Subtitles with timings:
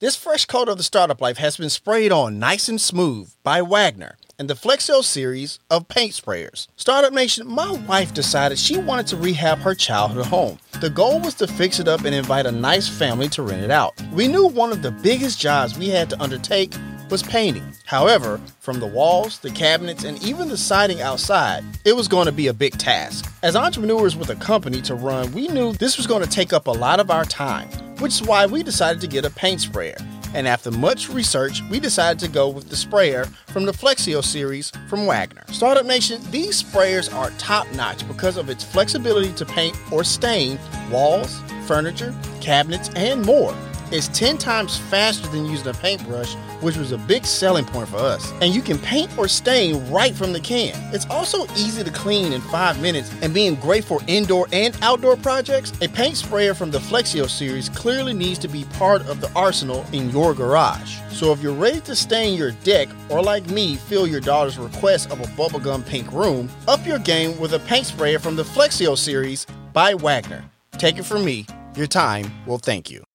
[0.00, 3.60] This fresh coat of the startup life has been sprayed on nice and smooth by
[3.60, 6.68] Wagner and the Flexio series of paint sprayers.
[6.74, 10.58] Startup Nation, my wife decided she wanted to rehab her childhood home.
[10.80, 13.70] The goal was to fix it up and invite a nice family to rent it
[13.70, 13.92] out.
[14.14, 16.72] We knew one of the biggest jobs we had to undertake
[17.10, 17.72] was painting.
[17.86, 22.32] However, from the walls, the cabinets, and even the siding outside, it was going to
[22.32, 23.32] be a big task.
[23.42, 26.66] As entrepreneurs with a company to run, we knew this was going to take up
[26.66, 27.68] a lot of our time,
[27.98, 29.96] which is why we decided to get a paint sprayer.
[30.32, 34.70] And after much research, we decided to go with the sprayer from the Flexio series
[34.88, 35.44] from Wagner.
[35.48, 40.58] Startup Nation, these sprayers are top notch because of its flexibility to paint or stain
[40.90, 43.54] walls, furniture, cabinets, and more.
[43.90, 47.96] It's 10 times faster than using a paintbrush, which was a big selling point for
[47.96, 48.32] us.
[48.40, 50.74] And you can paint or stain right from the can.
[50.94, 55.16] It's also easy to clean in 5 minutes and being great for indoor and outdoor
[55.16, 55.72] projects.
[55.80, 59.84] A paint sprayer from the Flexio series clearly needs to be part of the arsenal
[59.92, 60.98] in your garage.
[61.10, 65.10] So if you're ready to stain your deck or like me, fill your daughter's request
[65.10, 68.96] of a bubblegum pink room, up your game with a paint sprayer from the Flexio
[68.96, 70.44] series by Wagner.
[70.78, 71.46] Take it from me,
[71.76, 73.09] your time will thank you.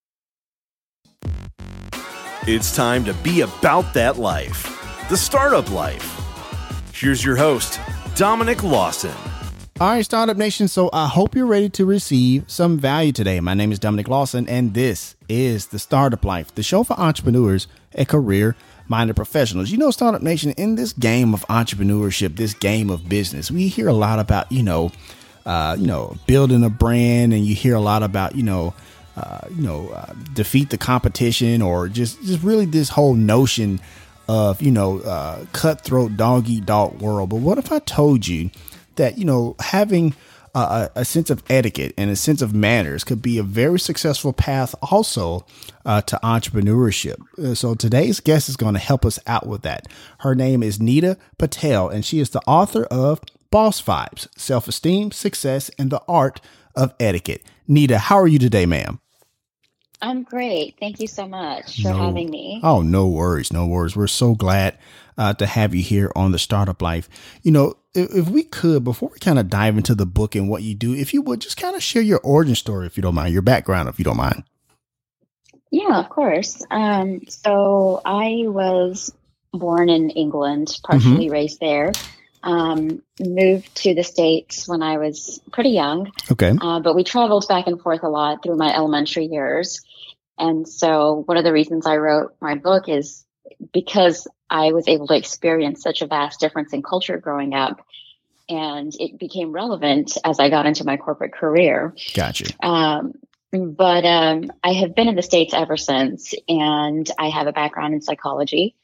[2.47, 4.69] It's time to be about that life,
[5.09, 6.21] the startup life.
[6.93, 7.79] Here's your host,
[8.15, 9.15] Dominic Lawson.
[9.79, 10.67] All right, Startup Nation.
[10.67, 13.39] So I hope you're ready to receive some value today.
[13.39, 17.67] My name is Dominic Lawson, and this is the Startup Life, the show for entrepreneurs
[17.95, 18.55] and career
[18.88, 19.71] minded professionals.
[19.71, 23.88] You know, Startup Nation, in this game of entrepreneurship, this game of business, we hear
[23.88, 24.91] a lot about, you know,
[25.47, 28.75] uh, you know, building a brand, and you hear a lot about, you know,
[29.16, 33.80] uh, you know, uh, defeat the competition, or just just really this whole notion
[34.27, 37.30] of you know uh, cutthroat dog eat dog world.
[37.30, 38.49] But what if I told you
[38.95, 40.13] that you know having
[40.55, 44.31] a, a, sense of etiquette and a sense of manners could be a very successful
[44.31, 45.45] path also
[45.85, 47.17] uh, to entrepreneurship.
[47.38, 49.88] Uh, so today's guest is going to help us out with that.
[50.19, 53.19] Her name is Nita Patel, and she is the author of
[53.52, 56.40] Boss Vibes Self Esteem, Success, and the Art
[56.75, 57.44] of Etiquette.
[57.67, 59.00] Nita, how are you today, ma'am?
[60.05, 60.75] I'm great.
[60.79, 62.59] Thank you so much for no, having me.
[62.61, 63.51] Oh, no worries.
[63.51, 63.95] No worries.
[63.95, 64.77] We're so glad
[65.17, 67.09] uh, to have you here on the Startup Life.
[67.41, 70.47] You know, if, if we could, before we kind of dive into the book and
[70.47, 73.01] what you do, if you would just kind of share your origin story, if you
[73.01, 74.43] don't mind, your background, if you don't mind.
[75.71, 76.63] Yeah, of course.
[76.69, 79.11] Um, so I was
[79.53, 81.33] born in England, partially mm-hmm.
[81.33, 81.93] raised there.
[82.43, 86.11] Um, moved to the States when I was pretty young.
[86.31, 86.53] Okay.
[86.61, 89.81] Uh, but we traveled back and forth a lot through my elementary years.
[90.38, 93.25] And so one of the reasons I wrote my book is
[93.72, 97.85] because I was able to experience such a vast difference in culture growing up.
[98.47, 101.96] And it became relevant as I got into my corporate career.
[102.13, 102.53] Gotcha.
[102.63, 103.13] Um,
[103.51, 107.96] but um, I have been in the States ever since, and I have a background
[107.96, 108.75] in psychology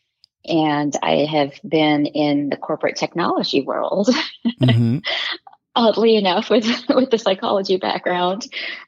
[0.45, 4.09] and I have been in the corporate technology world.
[4.45, 4.99] Mm-hmm.
[5.75, 8.45] Oddly enough, with with the psychology background,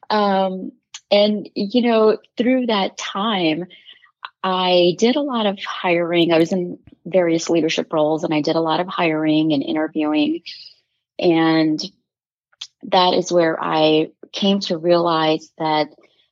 [0.09, 0.72] um,
[1.13, 3.66] and you know, through that time,
[4.44, 6.34] I did a lot of hiring.
[6.34, 10.41] I was in various leadership roles, and I did a lot of hiring and interviewing,
[11.19, 11.79] and
[12.84, 15.90] that is where I came to realize that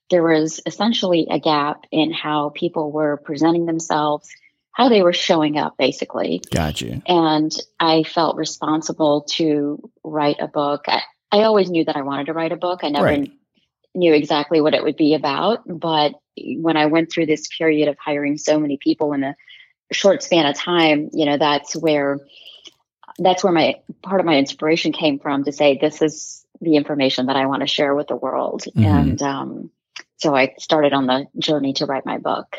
[0.09, 4.29] there was essentially a gap in how people were presenting themselves
[4.71, 6.41] how they were showing up basically.
[6.49, 7.01] Gotcha.
[7.05, 10.85] And I felt responsible to write a book.
[10.87, 12.79] I, I always knew that I wanted to write a book.
[12.83, 13.31] I never right.
[13.93, 15.61] Knew exactly what it would be about.
[15.65, 19.35] But when I went through this period of hiring so many people in a
[19.91, 22.19] short span of time, you know, that's where
[23.19, 27.25] that's where my part of my inspiration came from to say this is the information
[27.25, 28.63] that I want to share with the world.
[28.63, 28.85] Mm-hmm.
[28.85, 29.71] And um,
[30.17, 32.57] so I started on the journey to write my book.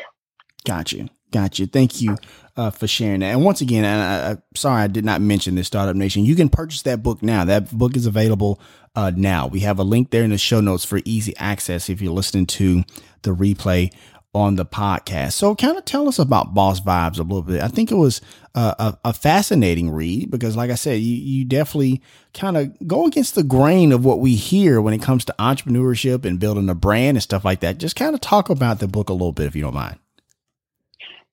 [0.65, 1.09] Got you.
[1.31, 1.65] Got you.
[1.65, 2.15] Thank you
[2.55, 3.31] uh, for sharing that.
[3.31, 6.25] And once again, I, I, sorry I did not mention this Startup Nation.
[6.25, 7.43] You can purchase that book now.
[7.43, 8.61] That book is available
[8.95, 9.47] uh, now.
[9.47, 12.45] We have a link there in the show notes for easy access if you're listening
[12.47, 12.83] to
[13.23, 13.91] the replay
[14.33, 15.33] on the podcast.
[15.33, 17.61] So, kind of tell us about Boss Vibes a little bit.
[17.61, 18.21] I think it was
[18.55, 22.01] a, a fascinating read because, like I said, you, you definitely
[22.33, 26.25] kind of go against the grain of what we hear when it comes to entrepreneurship
[26.25, 27.77] and building a brand and stuff like that.
[27.77, 29.99] Just kind of talk about the book a little bit if you don't mind.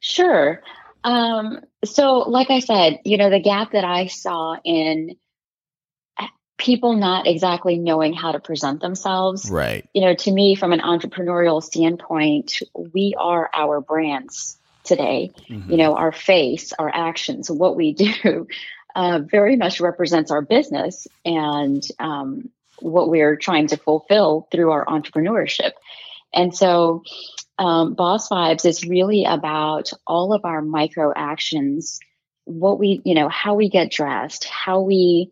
[0.01, 0.63] Sure.
[1.05, 5.17] Um, so, like I said, you know, the gap that I saw in
[6.61, 9.51] people not exactly knowing how to present themselves.
[9.51, 9.89] Right.
[9.95, 15.33] You know, to me, from an entrepreneurial standpoint, we are our brands today.
[15.49, 15.71] Mm-hmm.
[15.71, 18.47] You know, our face, our actions, what we do
[18.95, 24.85] uh, very much represents our business and um, what we're trying to fulfill through our
[24.85, 25.73] entrepreneurship.
[26.33, 27.03] And so,
[27.59, 32.01] um, Boss Vibes is really about all of our micro actions,
[32.45, 35.31] what we, you know, how we get dressed, how we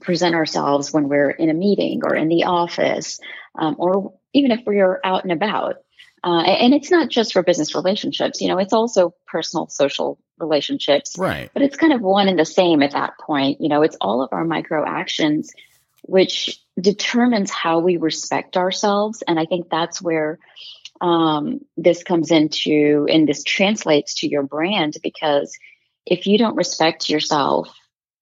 [0.00, 3.20] present ourselves when we're in a meeting or in the office,
[3.58, 5.76] um, or even if we're out and about.
[6.24, 11.18] Uh, and it's not just for business relationships, you know, it's also personal, social relationships.
[11.18, 11.50] Right.
[11.52, 13.60] But it's kind of one and the same at that point.
[13.60, 15.52] You know, it's all of our micro actions,
[16.02, 19.22] which determines how we respect ourselves.
[19.26, 20.38] And I think that's where
[21.00, 25.58] um, this comes into, and this translates to your brand because
[26.06, 27.68] if you don't respect yourself,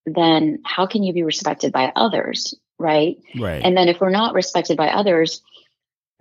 [0.05, 2.55] then how can you be respected by others?
[2.79, 3.17] Right.
[3.37, 3.61] Right.
[3.63, 5.41] And then if we're not respected by others,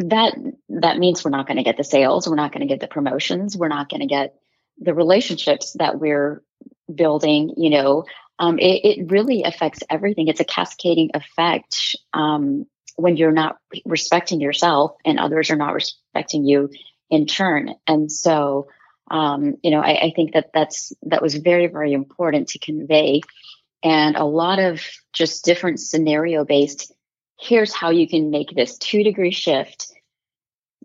[0.00, 0.34] that
[0.68, 2.88] that means we're not going to get the sales, we're not going to get the
[2.88, 4.34] promotions, we're not going to get
[4.78, 6.42] the relationships that we're
[6.92, 7.54] building.
[7.56, 8.04] You know,
[8.38, 10.28] um, it, it, really affects everything.
[10.28, 12.66] It's a cascading effect um,
[12.96, 16.70] when you're not respecting yourself, and others are not respecting you
[17.10, 17.74] in turn.
[17.86, 18.68] And so,
[19.10, 23.20] um, you know, I, I think that that's that was very very important to convey,
[23.82, 24.82] and a lot of
[25.12, 26.92] just different scenario based
[27.40, 29.92] here's how you can make this two degree shift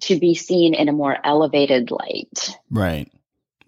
[0.01, 2.57] to be seen in a more elevated light.
[2.69, 3.11] Right.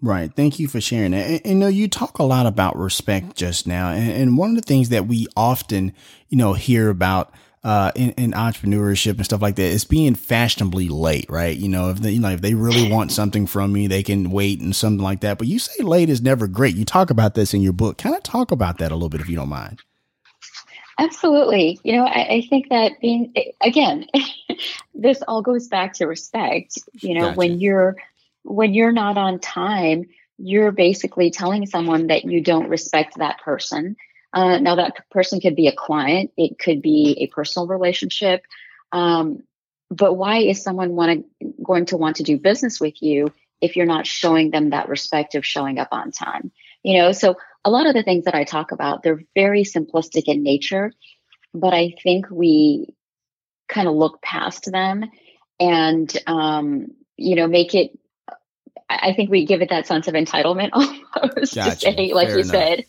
[0.00, 0.32] Right.
[0.34, 1.42] Thank you for sharing that.
[1.44, 3.90] And, you know, you talk a lot about respect just now.
[3.90, 5.92] And, and, one of the things that we often,
[6.28, 7.32] you know, hear about
[7.64, 11.56] uh, in, in, entrepreneurship and stuff like that, it's being fashionably late, right?
[11.56, 14.30] You know, if they, you know, if they really want something from me, they can
[14.30, 15.38] wait and something like that.
[15.38, 16.76] But you say late is never great.
[16.76, 17.98] You talk about this in your book.
[17.98, 19.82] Kind of talk about that a little bit if you don't mind.
[20.98, 21.80] Absolutely.
[21.84, 24.06] You know, I, I think that being, again,
[24.94, 26.78] this all goes back to respect.
[26.94, 27.36] You know, gotcha.
[27.36, 27.96] when you're,
[28.42, 30.06] when you're not on time,
[30.38, 33.96] you're basically telling someone that you don't respect that person.
[34.38, 38.44] Uh, now, that person could be a client, it could be a personal relationship.
[38.92, 39.42] Um,
[39.90, 43.74] but why is someone want to, going to want to do business with you if
[43.74, 46.52] you're not showing them that respect of showing up on time?
[46.84, 50.24] You know, so a lot of the things that I talk about, they're very simplistic
[50.26, 50.92] in nature,
[51.52, 52.94] but I think we
[53.68, 55.04] kind of look past them
[55.58, 57.90] and, um, you know, make it,
[58.88, 61.74] I think we give it that sense of entitlement almost gotcha.
[61.74, 62.52] to say, like Fair you enough.
[62.52, 62.84] said,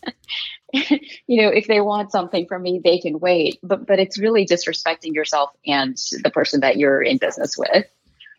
[1.26, 3.58] you know, if they want something from me, they can wait.
[3.62, 7.86] But but it's really disrespecting yourself and the person that you're in business with.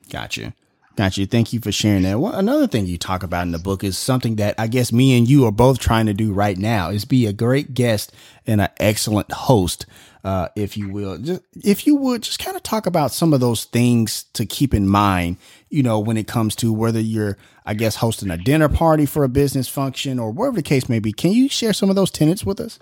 [0.10, 0.54] Gotcha.
[0.98, 1.26] Got you.
[1.26, 2.20] Thank you for sharing that.
[2.20, 5.18] Well, another thing you talk about in the book is something that I guess me
[5.18, 8.12] and you are both trying to do right now is be a great guest
[8.46, 9.86] and an excellent host,
[10.24, 11.18] uh, if you will.
[11.18, 14.74] Just, if you would just kind of talk about some of those things to keep
[14.74, 15.38] in mind,
[15.70, 19.24] you know, when it comes to whether you're, I guess, hosting a dinner party for
[19.24, 21.12] a business function or whatever the case may be.
[21.12, 22.80] Can you share some of those tenets with us?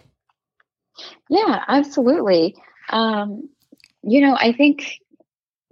[1.30, 2.56] Yeah, absolutely.
[2.90, 3.50] Um,
[4.04, 5.00] you know, I think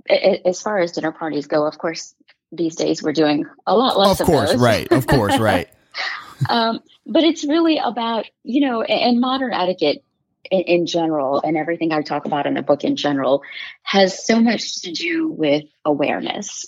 [0.10, 2.14] as far as dinner parties go, of course,
[2.52, 4.19] these days we're doing a lot less.
[4.19, 4.90] Of course, of right.
[4.92, 5.68] Of course, right.
[6.50, 10.04] um, but it's really about you know, and modern etiquette
[10.52, 13.44] in, in, general, and everything I talk about in the book in general,
[13.84, 16.66] has so much to do with awareness.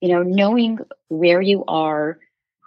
[0.00, 0.78] You know, knowing
[1.08, 2.18] where you are,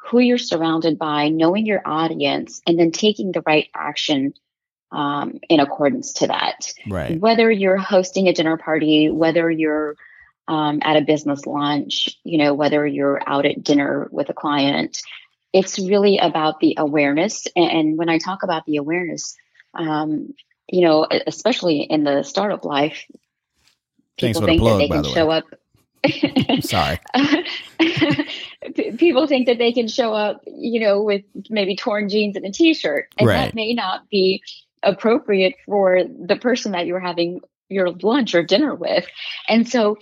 [0.08, 4.34] who you're surrounded by, knowing your audience, and then taking the right action
[4.92, 6.74] um, in accordance to that.
[6.88, 7.20] Right.
[7.20, 9.96] Whether you're hosting a dinner party, whether you're
[10.48, 15.02] um, at a business lunch, you know, whether you're out at dinner with a client,
[15.54, 17.48] it's really about the awareness.
[17.56, 19.36] And, when I talk about the awareness,
[19.74, 20.34] um,
[20.70, 23.06] you know, especially in the startup life,
[24.18, 25.46] people think plug, that they can the show up.
[26.62, 27.00] Sorry.
[28.98, 32.52] people think that they can show up, you know, with maybe torn jeans and a
[32.52, 33.38] t-shirt, and right.
[33.38, 34.42] that may not be
[34.84, 39.06] appropriate for the person that you're having your lunch or dinner with.
[39.48, 39.98] And so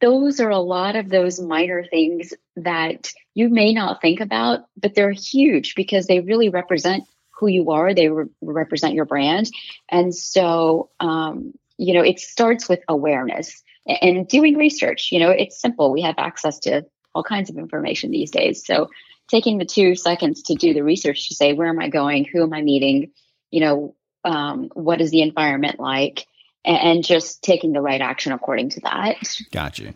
[0.00, 4.94] those are a lot of those minor things that you may not think about, but
[4.94, 7.04] they're huge because they really represent
[7.38, 7.94] who you are.
[7.94, 9.50] They re- represent your brand.
[9.88, 15.10] And so, um, you know, it starts with awareness and doing research.
[15.12, 15.92] You know, it's simple.
[15.92, 18.64] We have access to all kinds of information these days.
[18.66, 18.88] So,
[19.28, 22.24] taking the two seconds to do the research to say, where am I going?
[22.24, 23.12] Who am I meeting?
[23.50, 26.26] You know, um, what is the environment like?
[26.64, 29.16] and just taking the right action according to that.
[29.52, 29.94] Gotcha.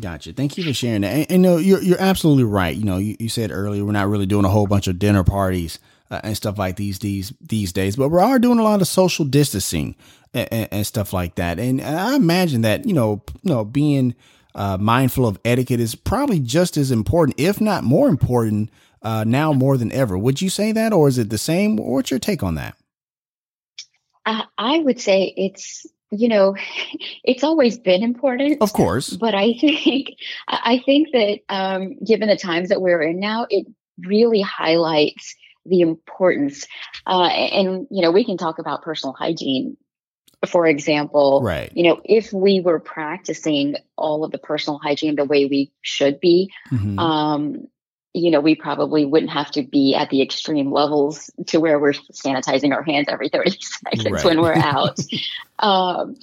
[0.00, 0.32] Gotcha.
[0.32, 1.12] Thank you for sharing that.
[1.12, 2.74] And, and no, you're you're absolutely right.
[2.74, 5.22] You know, you, you said earlier we're not really doing a whole bunch of dinner
[5.22, 5.78] parties
[6.10, 8.88] uh, and stuff like these these these days, but we are doing a lot of
[8.88, 9.94] social distancing
[10.32, 11.58] and, and, and stuff like that.
[11.58, 14.14] And, I imagine that you know, you know, being
[14.54, 18.70] uh, mindful of etiquette is probably just as important, if not more important,
[19.02, 20.16] uh, now more than ever.
[20.16, 21.76] Would you say that, or is it the same?
[21.76, 22.76] What's your take on that?
[24.24, 26.54] I would say it's you know,
[27.24, 28.60] it's always been important.
[28.60, 29.10] Of course.
[29.10, 30.16] But I think,
[30.46, 33.66] I think that um, given the times that we're in now, it
[33.98, 36.66] really highlights the importance.
[37.06, 39.76] Uh, and, you know, we can talk about personal hygiene
[40.46, 41.70] for example, right.
[41.74, 46.18] you know, if we were practicing all of the personal hygiene the way we should
[46.18, 46.98] be, mm-hmm.
[46.98, 47.68] um,
[48.14, 51.92] you know, we probably wouldn't have to be at the extreme levels to where we're
[51.92, 54.24] sanitizing our hands every 30 seconds right.
[54.24, 54.98] when we're out.
[55.58, 56.16] um,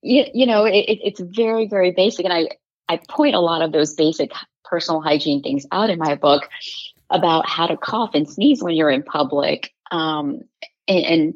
[0.00, 2.24] you, you know, it, it's very, very basic.
[2.24, 2.48] And I,
[2.88, 4.32] I point a lot of those basic
[4.64, 6.48] personal hygiene things out in my book
[7.10, 9.72] about how to cough and sneeze when you're in public.
[9.90, 10.42] Um,
[10.88, 11.34] and, and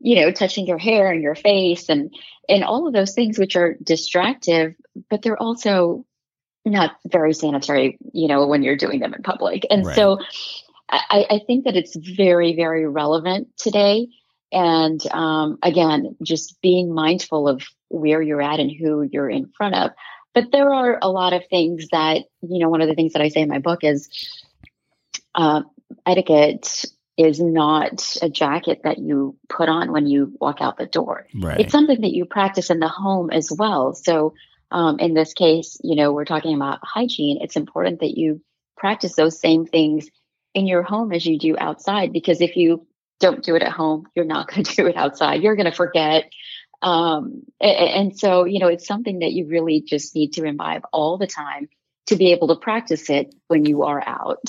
[0.00, 2.14] you know, touching your hair and your face and
[2.48, 4.74] and all of those things which are distractive,
[5.10, 6.06] but they're also
[6.68, 9.66] not very sanitary, you know, when you're doing them in public.
[9.70, 9.96] And right.
[9.96, 10.18] so
[10.88, 14.08] I, I, think that it's very, very relevant today.
[14.52, 19.74] And um, again, just being mindful of where you're at and who you're in front
[19.74, 19.90] of.
[20.34, 23.22] But there are a lot of things that, you know, one of the things that
[23.22, 24.08] I say in my book is
[25.34, 25.62] uh,
[26.06, 26.84] etiquette
[27.16, 31.26] is not a jacket that you put on when you walk out the door.
[31.34, 31.60] Right.
[31.60, 33.92] It's something that you practice in the home as well.
[33.94, 34.34] So,
[34.70, 37.38] um, in this case, you know, we're talking about hygiene.
[37.40, 38.42] It's important that you
[38.76, 40.08] practice those same things
[40.54, 42.86] in your home as you do outside, because if you
[43.20, 45.42] don't do it at home, you're not going to do it outside.
[45.42, 46.30] You're going to forget.
[46.82, 50.82] Um, and, and so, you know, it's something that you really just need to imbibe
[50.92, 51.68] all the time
[52.06, 54.48] to be able to practice it when you are out.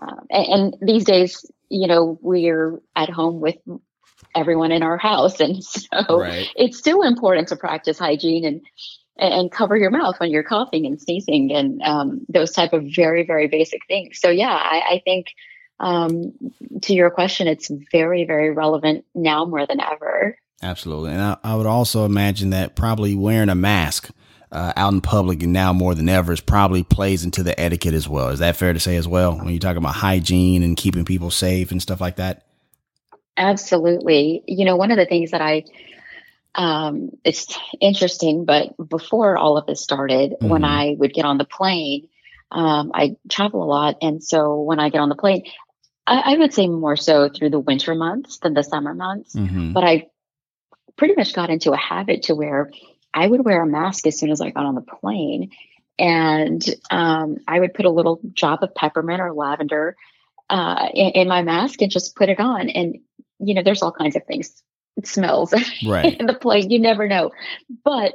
[0.00, 3.56] Um, and, and, these days, you know, we're at home with
[4.34, 5.40] everyone in our house.
[5.40, 6.48] And so right.
[6.56, 8.62] it's still important to practice hygiene and,
[9.16, 13.24] and cover your mouth when you're coughing and sneezing and um, those type of very,
[13.24, 14.20] very basic things.
[14.20, 15.26] So yeah, I, I think
[15.80, 16.32] um,
[16.82, 20.38] to your question, it's very, very relevant now more than ever.
[20.62, 21.10] Absolutely.
[21.10, 24.10] And I, I would also imagine that probably wearing a mask
[24.52, 27.94] uh, out in public and now more than ever is probably plays into the etiquette
[27.94, 28.28] as well.
[28.28, 31.30] Is that fair to say as well when you're talking about hygiene and keeping people
[31.30, 32.44] safe and stuff like that?
[33.36, 34.42] Absolutely.
[34.46, 35.64] You know, one of the things that I
[36.54, 40.48] um, it's interesting, but before all of this started, mm-hmm.
[40.48, 42.08] when I would get on the plane,
[42.50, 45.44] um, I travel a lot, and so when I get on the plane,
[46.06, 49.34] I, I, would say more so through the winter months than the summer months.
[49.34, 49.72] Mm-hmm.
[49.72, 50.08] But I
[50.96, 52.70] pretty much got into a habit to where
[53.14, 55.50] I would wear a mask as soon as I got on the plane.
[55.98, 59.96] And um, I would put a little drop of peppermint or lavender
[60.50, 62.68] uh, in, in, my mask and just put it on.
[62.68, 62.98] And,
[63.38, 64.62] you know, there's all kinds of things.
[64.96, 65.54] It smells
[65.86, 66.18] right.
[66.18, 66.70] in the plane.
[66.70, 67.30] You never know.
[67.84, 68.14] But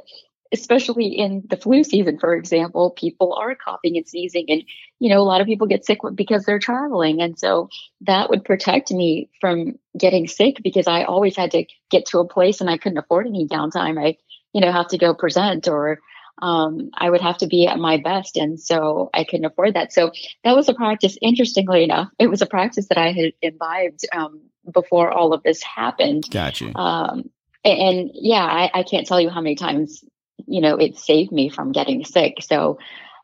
[0.50, 4.46] especially in the flu season, for example, people are coughing and sneezing.
[4.48, 4.62] And,
[4.98, 7.20] you know, a lot of people get sick because they're traveling.
[7.20, 7.68] And so
[8.02, 12.26] that would protect me from getting sick because I always had to get to a
[12.26, 14.02] place and I couldn't afford any downtime.
[14.02, 14.16] I
[14.52, 16.00] you know, have to go present or
[16.40, 18.36] um, I would have to be at my best.
[18.36, 19.92] And so I couldn't afford that.
[19.92, 20.12] So
[20.44, 24.42] that was a practice, interestingly enough, it was a practice that I had imbibed um,
[24.72, 26.24] before all of this happened.
[26.30, 26.76] Gotcha.
[26.76, 27.30] Um,
[27.64, 30.04] and, and, yeah, I, I, can't tell you how many times,
[30.46, 32.36] you know, it saved me from getting sick.
[32.40, 32.78] So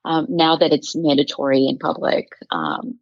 [0.04, 2.98] um, now that it's mandatory in public, um,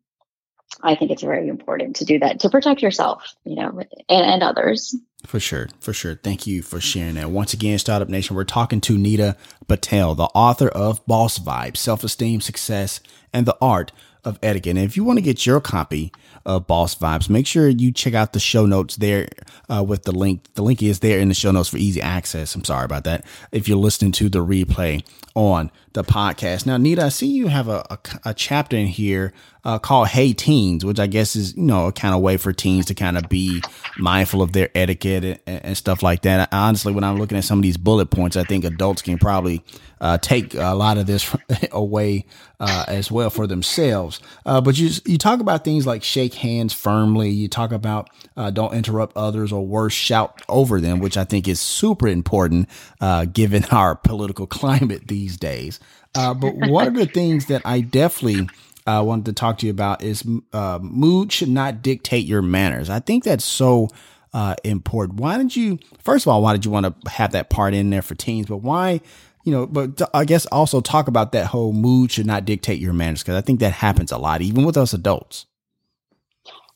[0.83, 4.43] I think it's very important to do that to protect yourself, you know, and, and
[4.43, 4.95] others.
[5.27, 5.69] For sure.
[5.81, 6.17] For sure.
[6.17, 7.31] Thank you for sharing that.
[7.31, 9.37] Once again, Startup Nation, we're talking to Nita
[9.69, 13.01] Patel, the author of Boss Vibes, Self Esteem, Success,
[13.33, 13.93] and the Art
[14.25, 14.77] of Etiquette.
[14.77, 16.13] And if you want to get your copy
[16.45, 19.29] of Boss Vibes, make sure you check out the show notes there
[19.69, 20.45] uh, with the link.
[20.55, 22.55] The link is there in the show notes for easy access.
[22.55, 23.25] I'm sorry about that.
[23.53, 26.67] If you're listening to the replay on the podcast.
[26.67, 29.33] Now, Nita, I see you have a, a, a chapter in here
[29.65, 32.53] uh, called Hey Teens, which I guess is, you know, a kind of way for
[32.53, 33.63] teens to kind of be
[33.99, 36.49] mindful of their etiquette and, and, stuff like that.
[36.53, 39.63] Honestly, when I'm looking at some of these bullet points, I think adults can probably
[40.01, 41.35] uh, take a lot of this
[41.73, 42.27] away
[42.59, 44.21] uh, as well for themselves.
[44.45, 47.31] Uh, but you, you talk about things like shake hands firmly.
[47.31, 51.47] You talk about uh, don't interrupt others or worse, shout over them, which I think
[51.47, 52.69] is super important
[53.01, 55.79] uh, given our political climate these days.
[56.15, 58.49] But one of the things that I definitely
[58.87, 62.91] uh, wanted to talk to you about is uh, mood should not dictate your manners.
[62.91, 63.89] I think that's so
[64.33, 65.21] uh, important.
[65.21, 67.91] Why did you, first of all, why did you want to have that part in
[67.91, 68.47] there for teens?
[68.47, 69.01] But why,
[69.45, 72.93] you know, but I guess also talk about that whole mood should not dictate your
[72.93, 75.47] manners because I think that happens a lot, even with us adults.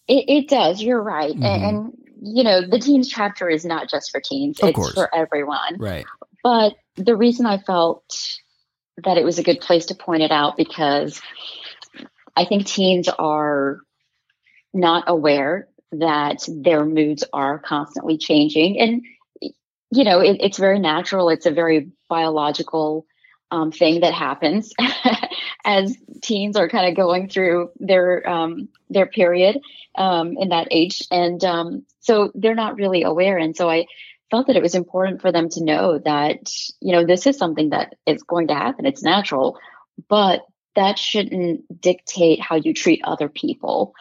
[0.08, 0.82] It, it does.
[0.82, 1.32] You're right.
[1.32, 1.42] Mm-hmm.
[1.42, 4.94] And, and, you know, the teens chapter is not just for teens, of it's course.
[4.94, 5.76] for everyone.
[5.78, 6.06] Right.
[6.44, 8.38] But the reason I felt
[9.04, 11.20] that it was a good place to point it out because
[12.34, 13.80] I think teens are
[14.72, 18.78] not aware that their moods are constantly changing.
[18.78, 19.02] And
[19.90, 21.28] you know, it, it's very natural.
[21.28, 23.06] It's a very biological
[23.50, 24.72] um, thing that happens
[25.64, 29.60] as teens are kind of going through their um, their period
[29.96, 33.38] um, in that age, and um, so they're not really aware.
[33.38, 33.86] And so I
[34.30, 37.70] felt that it was important for them to know that you know this is something
[37.70, 38.86] that is going to happen.
[38.86, 39.58] It's natural,
[40.08, 40.42] but
[40.74, 43.94] that shouldn't dictate how you treat other people.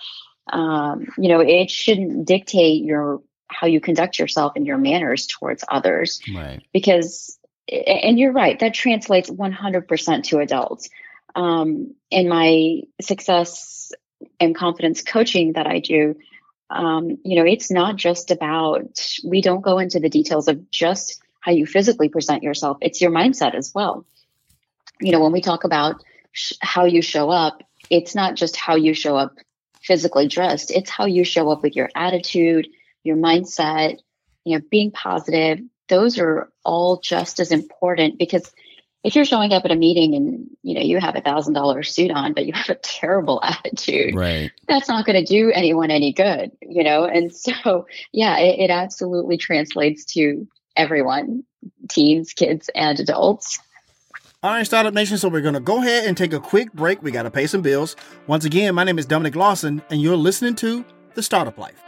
[0.51, 5.63] Um, you know, it shouldn't dictate your how you conduct yourself and your manners towards
[5.67, 6.21] others.
[6.33, 6.61] Right.
[6.73, 7.39] Because,
[7.69, 10.89] and you're right, that translates 100% to adults.
[11.35, 13.91] Um, in my success
[14.39, 16.15] and confidence coaching that I do,
[16.69, 21.21] um, you know, it's not just about, we don't go into the details of just
[21.39, 24.05] how you physically present yourself, it's your mindset as well.
[24.99, 28.75] You know, when we talk about sh- how you show up, it's not just how
[28.75, 29.35] you show up
[29.81, 32.67] physically dressed, it's how you show up with your attitude,
[33.03, 33.99] your mindset,
[34.43, 35.59] you know, being positive.
[35.87, 38.51] Those are all just as important because
[39.05, 41.83] if you're showing up at a meeting and you know you have a thousand dollar
[41.83, 45.91] suit on but you have a terrible attitude right that's not going to do anyone
[45.91, 51.43] any good you know and so yeah it, it absolutely translates to everyone
[51.87, 53.59] teens kids and adults
[54.43, 55.17] all right, Startup Nation.
[55.17, 57.01] So we're going to go ahead and take a quick break.
[57.01, 57.95] We got to pay some bills.
[58.27, 60.85] Once again, my name is Dominic Lawson, and you're listening to
[61.15, 61.84] The Startup Life.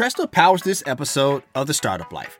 [0.00, 2.39] Tresta powers this episode of The Startup Life.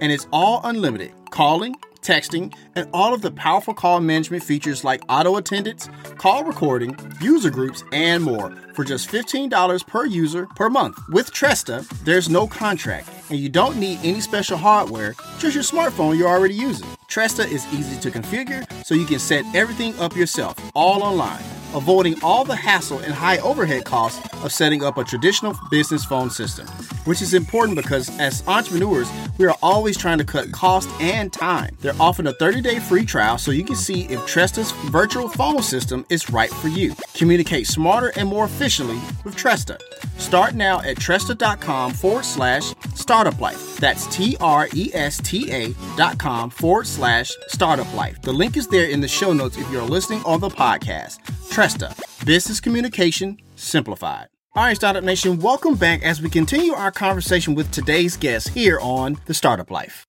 [0.00, 5.02] and it's all unlimited calling, texting, and all of the powerful call management features like
[5.08, 10.98] auto attendance, call recording, user groups, and more for just $15 per user per month.
[11.08, 16.18] With Tresta, there's no contract, and you don't need any special hardware, just your smartphone
[16.18, 16.86] you're already using.
[17.08, 21.42] Tresta is easy to configure, so you can set everything up yourself, all online
[21.74, 26.30] avoiding all the hassle and high overhead costs of setting up a traditional business phone
[26.30, 26.66] system,
[27.04, 31.76] which is important because as entrepreneurs, we are always trying to cut cost and time.
[31.80, 35.62] They're offering a 30 day free trial so you can see if Tresta's virtual phone
[35.62, 36.94] system is right for you.
[37.14, 39.78] Communicate smarter and more efficiently with Tresta.
[40.20, 43.78] Start now at Tresta.com forward slash startup life.
[43.78, 48.20] That's T R E S T A dot com forward slash startup life.
[48.22, 51.18] The link is there in the show notes if you're listening on the podcast.
[51.50, 54.28] Tresta, business communication simplified.
[54.54, 58.78] All right, Startup Nation, welcome back as we continue our conversation with today's guest here
[58.80, 60.06] on The Startup Life.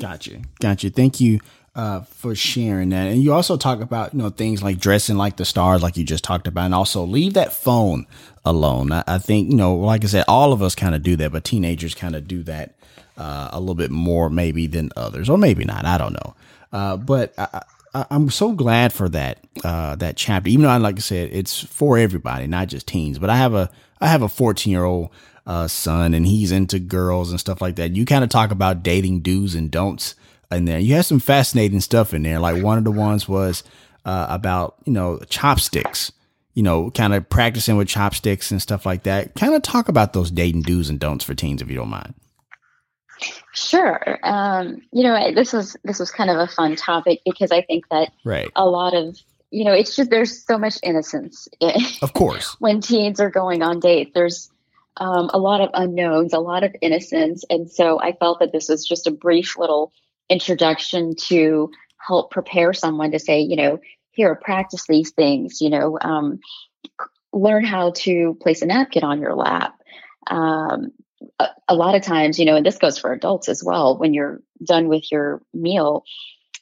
[0.00, 0.40] Gotcha.
[0.60, 0.90] Gotcha.
[0.90, 1.40] Thank you
[1.74, 3.08] uh, for sharing that.
[3.08, 6.04] And you also talk about, you know, things like dressing like the stars, like you
[6.04, 8.06] just talked about, and also leave that phone
[8.44, 8.92] alone.
[8.92, 11.32] I, I think, you know, like I said, all of us kind of do that,
[11.32, 12.74] but teenagers kind of do that
[13.16, 15.84] uh, a little bit more maybe than others, or maybe not.
[15.84, 16.34] I don't know.
[16.72, 20.48] Uh, but I, am so glad for that uh, that chapter.
[20.48, 23.18] Even though, I, like I said, it's for everybody, not just teens.
[23.18, 25.10] But I have a I have a 14 year old
[25.46, 27.94] uh, son, and he's into girls and stuff like that.
[27.94, 30.14] You kind of talk about dating do's and don'ts
[30.50, 30.78] in there.
[30.78, 32.38] You have some fascinating stuff in there.
[32.38, 33.62] Like one of the ones was
[34.04, 36.12] uh, about you know chopsticks.
[36.54, 39.34] You know, kind of practicing with chopsticks and stuff like that.
[39.34, 42.14] Kind of talk about those dating do's and don'ts for teens, if you don't mind.
[43.54, 44.18] Sure.
[44.22, 47.88] Um, you know, this was this was kind of a fun topic because I think
[47.90, 48.50] that right.
[48.56, 49.16] a lot of
[49.50, 51.46] you know, it's just there's so much innocence.
[52.02, 54.50] Of course, when teens are going on dates, there's
[54.96, 58.68] um, a lot of unknowns, a lot of innocence, and so I felt that this
[58.68, 59.92] was just a brief little
[60.28, 63.78] introduction to help prepare someone to say, you know,
[64.12, 65.60] here, practice these things.
[65.60, 66.40] You know, um,
[67.32, 69.74] learn how to place a napkin on your lap.
[70.28, 70.92] Um,
[71.38, 74.14] a, a lot of times, you know, and this goes for adults as well, when
[74.14, 76.04] you're done with your meal,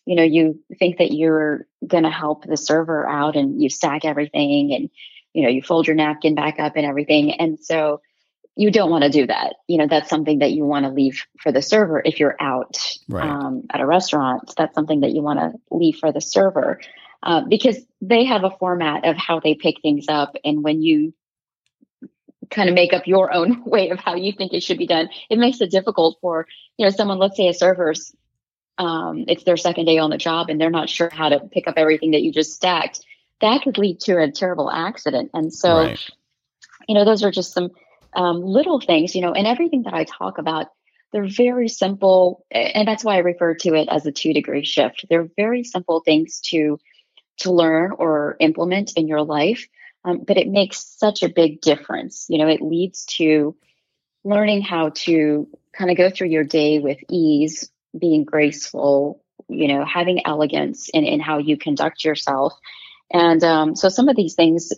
[0.06, 4.04] you know, you think that you're going to help the server out and you stack
[4.04, 4.90] everything and,
[5.32, 7.32] you know, you fold your napkin back up and everything.
[7.32, 8.00] And so
[8.56, 9.54] you don't want to do that.
[9.68, 12.02] You know, that's something that you want to leave for the server.
[12.04, 12.76] If you're out
[13.08, 13.28] right.
[13.28, 16.80] um, at a restaurant, that's something that you want to leave for the server
[17.22, 20.36] uh, because they have a format of how they pick things up.
[20.44, 21.12] And when you
[22.50, 25.08] kind of make up your own way of how you think it should be done.
[25.28, 28.14] It makes it difficult for, you know, someone, let's say a server's,
[28.78, 31.68] um, it's their second day on the job and they're not sure how to pick
[31.68, 33.00] up everything that you just stacked.
[33.40, 35.30] That could lead to a terrible accident.
[35.34, 36.10] And so, right.
[36.88, 37.70] you know, those are just some
[38.14, 40.68] um, little things, you know, and everything that I talk about,
[41.12, 42.44] they're very simple.
[42.50, 45.06] And that's why I refer to it as a two degree shift.
[45.08, 46.78] They're very simple things to,
[47.40, 49.66] to learn or implement in your life
[50.04, 52.26] um, but it makes such a big difference.
[52.28, 53.56] You know, it leads to
[54.24, 59.84] learning how to kind of go through your day with ease, being graceful, you know,
[59.84, 62.54] having elegance in, in how you conduct yourself.
[63.12, 64.72] And um, so some of these things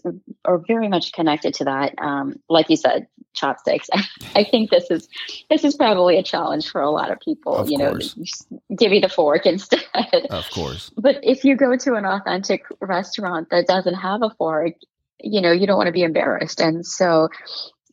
[0.45, 1.95] are very much connected to that.
[1.99, 3.89] Um, like you said, chopsticks.
[4.35, 5.09] I think this is
[5.51, 7.55] this is probably a challenge for a lot of people.
[7.55, 8.17] Of you course.
[8.17, 9.83] know, give me the fork instead.
[10.31, 10.91] Of course.
[10.97, 14.75] But if you go to an authentic restaurant that doesn't have a fork,
[15.21, 16.61] you know, you don't want to be embarrassed.
[16.61, 17.29] And so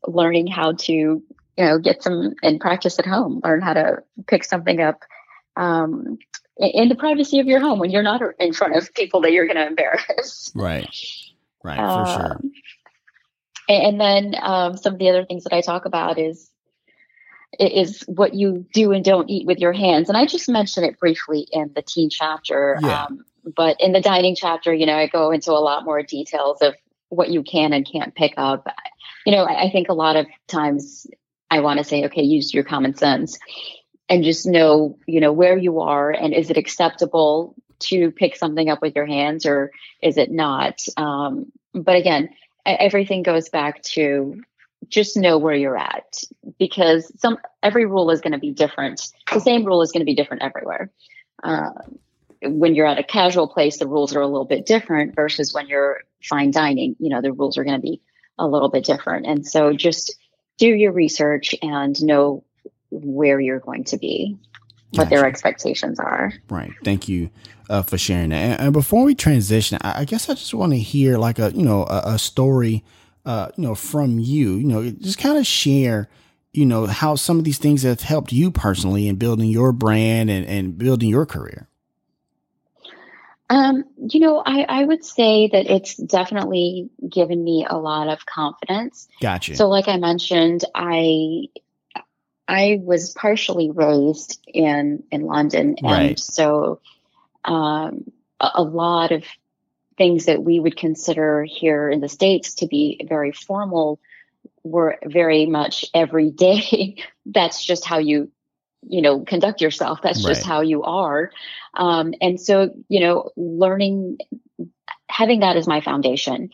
[0.08, 1.23] learning how to, you
[1.58, 3.97] know, get some and practice at home, learn how to
[4.28, 5.04] pick something up
[5.58, 6.17] um,
[6.59, 9.45] in the privacy of your home when you're not in front of people that you're
[9.45, 10.51] going to embarrass.
[10.53, 10.93] Right.
[11.63, 11.77] Right.
[11.77, 12.33] For sure.
[12.33, 12.51] Um,
[13.69, 16.49] and then um, some of the other things that I talk about is
[17.59, 20.07] is what you do and don't eat with your hands.
[20.07, 22.77] And I just mentioned it briefly in the teen chapter.
[22.81, 23.05] Yeah.
[23.05, 26.61] Um, but in the dining chapter, you know, I go into a lot more details
[26.61, 26.75] of
[27.09, 28.67] what you can and can't pick up.
[29.25, 31.07] You know, I, I think a lot of times
[31.49, 33.39] I want to say, okay, use your common sense
[34.09, 38.69] and just know, you know, where you are and is it acceptable to pick something
[38.69, 40.81] up with your hands or is it not?
[40.97, 42.29] Um, but again,
[42.65, 44.41] everything goes back to
[44.87, 46.23] just know where you're at
[46.57, 49.01] because some every rule is going to be different.
[49.31, 50.89] The same rule is going to be different everywhere.
[51.43, 51.99] Um,
[52.41, 55.67] when you're at a casual place, the rules are a little bit different versus when
[55.67, 56.95] you're fine dining.
[56.99, 58.01] You know, the rules are going to be
[58.37, 59.25] a little bit different.
[59.25, 60.15] And so just
[60.57, 62.43] do your research and know
[62.91, 64.38] where you're going to be,
[64.91, 65.10] what gotcha.
[65.10, 66.34] their expectations are.
[66.49, 66.71] Right.
[66.84, 67.30] Thank you
[67.69, 68.36] uh, for sharing that.
[68.36, 71.52] And, and, before we transition, I, I guess I just want to hear like a,
[71.52, 72.84] you know, a, a story,
[73.25, 76.10] uh, you know, from you, you know, just kind of share,
[76.52, 80.30] you know, how some of these things have helped you personally in building your brand
[80.30, 81.67] and, and building your career.
[83.52, 88.25] Um, you know, I, I would say that it's definitely given me a lot of
[88.25, 89.08] confidence.
[89.21, 89.56] Gotcha.
[89.56, 91.47] So, like I mentioned, I
[92.49, 96.19] I was partially raised in in London, and right.
[96.19, 96.81] so
[97.45, 99.23] um, a, a lot of
[99.99, 103.99] things that we would consider here in the states to be very formal
[104.63, 106.95] were very much every day.
[107.27, 108.31] That's just how you
[108.81, 109.99] you know conduct yourself.
[110.01, 111.31] That's just how you are.
[111.75, 114.17] Um, and so you know learning
[115.07, 116.49] having that as my foundation.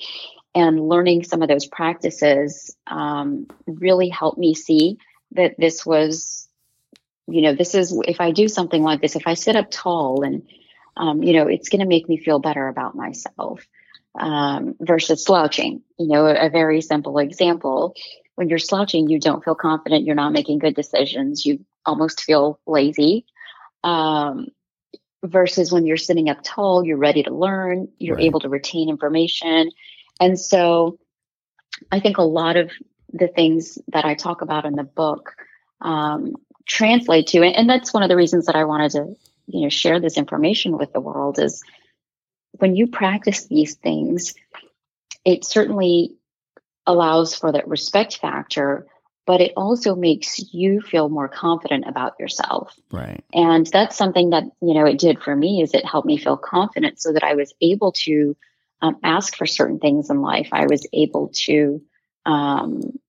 [0.58, 4.98] And learning some of those practices um, really helped me see
[5.36, 6.48] that this was
[7.28, 10.24] you know this is if i do something like this if i sit up tall
[10.24, 10.44] and
[10.98, 13.66] um, you know it's going to make me feel better about myself
[14.20, 17.96] um, versus slouching you know a, a very simple example
[18.36, 20.06] when you're slouching, you don't feel confident.
[20.06, 21.46] You're not making good decisions.
[21.46, 23.26] You almost feel lazy.
[23.84, 24.48] Um,
[25.24, 28.26] versus when you're sitting up tall, you're ready to learn, you're right.
[28.26, 29.72] able to retain information.
[30.20, 31.00] And so
[31.92, 32.72] I think a lot of
[33.16, 35.36] the things that I talk about in the book
[35.82, 36.36] um,
[36.68, 39.16] translate to, and that's one of the reasons that I wanted to,
[39.48, 41.64] you know, share this information with the world is
[42.60, 44.34] when you practice these things,
[45.24, 46.16] it certainly
[46.86, 48.88] allows for that respect factor,
[49.26, 52.76] but it also makes you feel more confident about yourself.
[52.92, 53.24] Right.
[53.34, 56.38] And that's something that, you know, it did for me is it helped me feel
[56.38, 58.36] confident so that I was able to
[58.82, 60.50] um, ask for certain things in life.
[60.52, 61.82] I was able to,
[62.26, 63.00] um,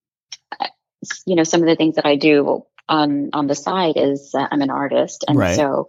[1.27, 4.47] you know, some of the things that I do on, on the side is uh,
[4.51, 5.25] I'm an artist.
[5.29, 5.57] And right.
[5.57, 5.88] so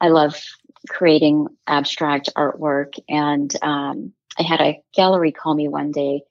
[0.00, 0.40] I love
[0.88, 2.94] creating abstract artwork.
[3.08, 6.22] And um, I had a gallery call me one day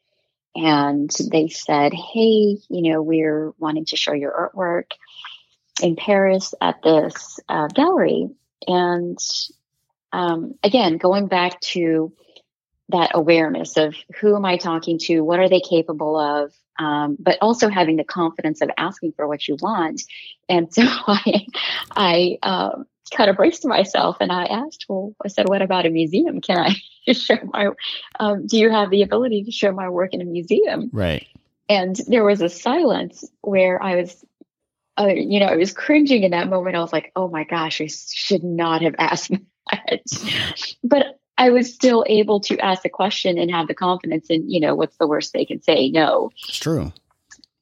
[0.55, 4.91] and they said, Hey, you know, we're wanting to show your artwork
[5.81, 8.29] in Paris at this uh, gallery.
[8.67, 9.17] And
[10.11, 12.11] um, again, going back to
[12.89, 15.21] that awareness of who am I talking to?
[15.21, 16.53] What are they capable of?
[16.77, 20.01] Um, but also having the confidence of asking for what you want.
[20.47, 21.45] And so I,
[21.91, 25.89] I um, kind of braced myself and I asked, well, I said, what about a
[25.89, 26.41] museum?
[26.41, 26.75] Can I
[27.13, 27.69] show my,
[28.19, 30.89] um, do you have the ability to show my work in a museum?
[30.91, 31.27] Right.
[31.67, 34.25] And there was a silence where I was,
[34.99, 36.75] uh, you know, I was cringing in that moment.
[36.75, 39.31] I was like, oh my gosh, I should not have asked
[39.71, 40.01] that.
[40.83, 44.59] but I was still able to ask the question and have the confidence and, you
[44.59, 45.89] know, what's the worst they can say?
[45.89, 46.31] No.
[46.47, 46.91] It's true.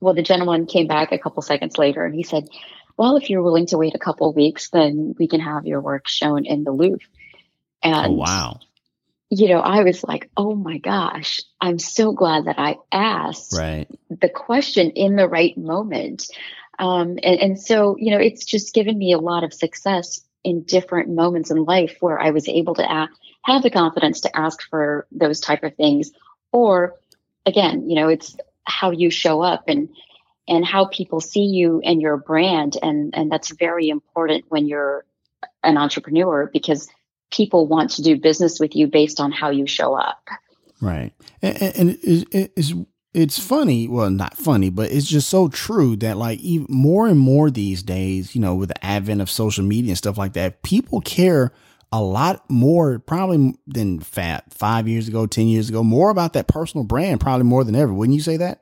[0.01, 2.49] well, the gentleman came back a couple seconds later and he said,
[2.97, 6.07] well, if you're willing to wait a couple weeks, then we can have your work
[6.07, 7.07] shown in the Louvre.
[7.83, 8.59] And, oh, wow.
[9.29, 13.87] You know, I was like, oh my gosh, I'm so glad that I asked right.
[14.09, 16.25] the question in the right moment.
[16.79, 20.63] Um, and, and so, you know, it's just given me a lot of success in
[20.63, 23.12] different moments in life where I was able to ask,
[23.43, 26.12] have the confidence to ask for those type of things.
[26.52, 26.95] Or
[27.45, 29.89] again, you know, it's how you show up and
[30.50, 32.78] and how people see you and your brand.
[32.82, 35.06] And and that's very important when you're
[35.63, 36.88] an entrepreneur because
[37.32, 40.28] people want to do business with you based on how you show up.
[40.80, 41.13] Right.
[41.41, 42.73] And, and it's
[43.17, 47.19] it's funny well not funny but it's just so true that like even more and
[47.19, 50.62] more these days you know with the advent of social media and stuff like that
[50.62, 51.51] people care
[51.91, 56.47] a lot more probably than fat five years ago, 10 years ago, more about that
[56.47, 57.93] personal brand, probably more than ever.
[57.93, 58.62] Wouldn't you say that?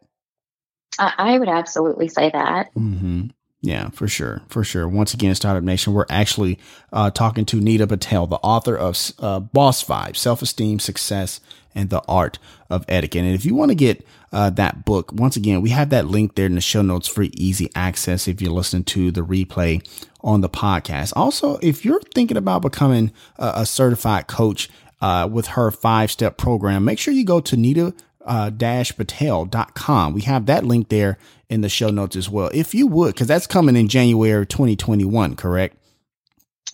[0.98, 2.74] I would absolutely say that.
[2.76, 3.28] Mm-hmm.
[3.66, 4.44] Yeah, for sure.
[4.48, 4.88] For sure.
[4.88, 6.60] Once again, Startup Nation, we're actually
[6.94, 11.42] uh, talking to Nita Patel, the author of uh, Boss Vibes, Self Esteem, Success,
[11.74, 12.38] and the Art
[12.70, 13.24] of Etiquette.
[13.24, 16.36] And if you want to get uh, that book, once again, we have that link
[16.36, 19.84] there in the show notes for easy access if you're listening to the replay
[20.22, 21.12] on the podcast.
[21.16, 24.70] Also, if you're thinking about becoming a, a certified coach
[25.02, 30.14] uh, with her five step program, make sure you go to Nita uh, patel.com.
[30.14, 31.18] We have that link there
[31.50, 32.50] in the show notes as well.
[32.54, 35.78] If you would, because that's coming in January 2021, correct?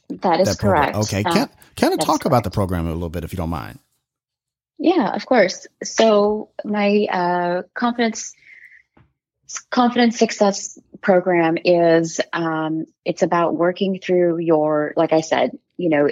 [0.09, 0.95] That is that correct.
[0.95, 1.23] Okay.
[1.23, 2.25] Uh, can, kind of talk correct.
[2.25, 3.79] about the program a little bit if you don't mind.
[4.77, 5.67] Yeah, of course.
[5.83, 8.33] So my uh, confidence
[9.69, 16.09] confidence success program is um, it's about working through your like I said, you know,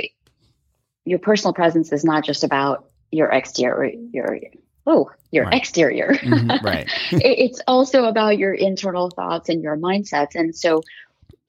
[1.03, 4.39] your personal presence is not just about your exterior your
[4.85, 5.53] oh your right.
[5.55, 6.13] exterior.
[6.29, 6.87] Mm-hmm, right.
[7.11, 10.35] It's also about your internal thoughts and your mindsets.
[10.35, 10.83] And so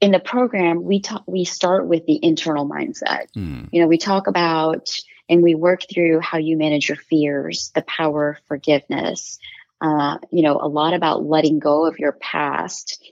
[0.00, 3.26] in the program we talk we start with the internal mindset.
[3.36, 3.68] Mm.
[3.72, 4.90] you know we talk about
[5.28, 9.38] and we work through how you manage your fears the power of forgiveness
[9.80, 13.02] uh, you know a lot about letting go of your past.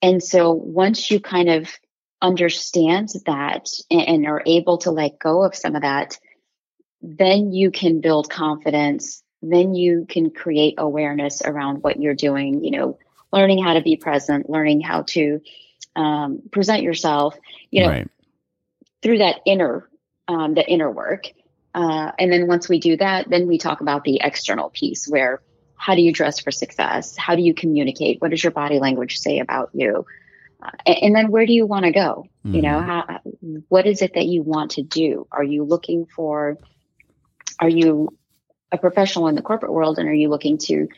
[0.00, 1.68] And so once you kind of
[2.22, 6.18] understand that and, and are able to let go of some of that
[7.00, 12.70] then you can build confidence then you can create awareness around what you're doing, you
[12.72, 12.98] know,
[13.32, 15.40] learning how to be present, learning how to
[15.94, 17.36] um, present yourself,
[17.70, 18.10] you know, right.
[19.02, 19.88] through that inner,
[20.26, 21.28] um, the inner work.
[21.74, 25.42] Uh, and then once we do that, then we talk about the external piece where
[25.76, 27.16] how do you dress for success?
[27.16, 28.20] How do you communicate?
[28.20, 30.04] What does your body language say about you?
[30.60, 32.26] Uh, and, and, then where do you want to go?
[32.44, 32.54] Mm-hmm.
[32.56, 32.88] You know, mm-hmm.
[32.88, 33.20] how,
[33.68, 35.28] what is it that you want to do?
[35.30, 36.58] Are you looking for,
[37.60, 38.17] are you
[38.70, 40.88] a professional in the corporate world and are you looking to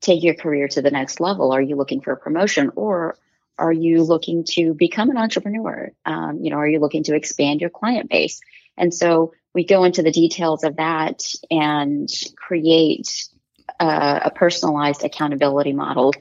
[0.00, 1.52] take your career to the next level?
[1.52, 3.16] Are you looking for a promotion or
[3.58, 5.90] are you looking to become an entrepreneur?
[6.04, 8.40] Um, you know, are you looking to expand your client base?
[8.76, 13.08] And so we go into the details of that and create
[13.80, 16.12] uh, a personalized accountability model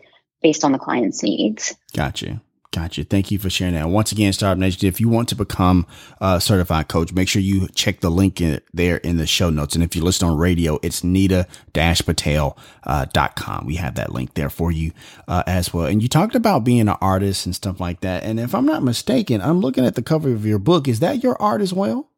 [0.41, 1.76] based on the client's needs.
[1.94, 2.41] Gotcha.
[2.76, 3.06] Gotcha.
[3.06, 3.88] Thank you for sharing that.
[3.88, 5.88] Once again, Startup Nation, if you want to become
[6.20, 9.76] a certified coach, make sure you check the link in, there in the show notes.
[9.76, 12.54] And if you listen on radio, it's nita-patel.com.
[12.84, 14.92] Uh, we have that link there for you
[15.26, 15.86] uh, as well.
[15.86, 18.26] And you talked about being an artist and stuff like that.
[18.26, 20.90] And if I'm not mistaken, I'm looking at the cover of your book.
[20.90, 22.10] Is that your art as well?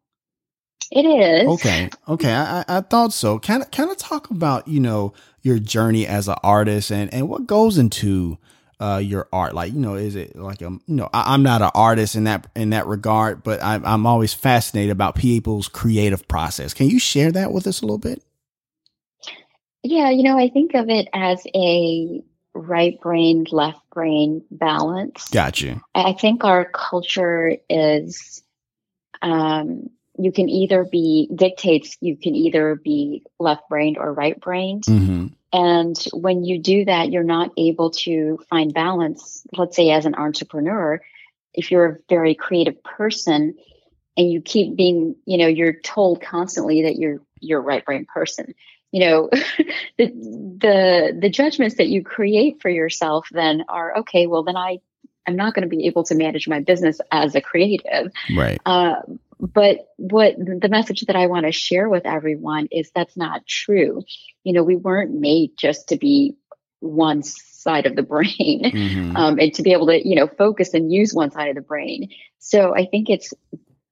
[0.90, 1.48] It is.
[1.50, 1.92] Okay.
[2.08, 2.34] Okay.
[2.34, 3.38] I, I thought so.
[3.38, 7.30] Kind of, kind of talk about, you know, your journey as an artist and, and
[7.30, 8.40] what goes into
[8.80, 9.54] uh, your art?
[9.54, 12.26] Like, you know, is it like a, you know, I, am not an artist in
[12.26, 16.74] that in that regard, but I'm I'm always fascinated about people's creative process.
[16.74, 18.24] Can you share that with us a little bit?
[19.84, 22.22] Yeah, you know, I think of it as a
[22.54, 25.30] right brain, left brain balance.
[25.30, 25.82] Gotcha.
[25.96, 28.44] I think our culture is,
[29.22, 34.84] um, you can either be dictates you can either be left brained or right brained.
[34.84, 35.28] Mm-hmm.
[35.54, 39.46] And when you do that, you're not able to find balance.
[39.54, 41.02] Let's say, as an entrepreneur,
[41.54, 43.56] if you're a very creative person
[44.18, 48.06] and you keep being, you know, you're told constantly that you're you're a right brain
[48.06, 48.56] person.
[48.92, 49.30] You know,
[49.98, 54.28] the the the judgments that you create for yourself then are okay.
[54.28, 54.80] Well, then I
[55.28, 58.12] I'm not going to be able to manage my business as a creative.
[58.36, 58.60] Right.
[58.66, 59.02] Uh,
[59.40, 64.04] but what the message that I want to share with everyone is that's not true.
[64.44, 66.36] You know, we weren't made just to be
[66.80, 69.16] one side of the brain mm-hmm.
[69.16, 71.62] um, and to be able to, you know, focus and use one side of the
[71.62, 72.10] brain.
[72.40, 73.34] So I think it's